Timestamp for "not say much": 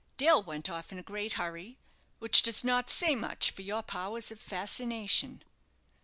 2.63-3.51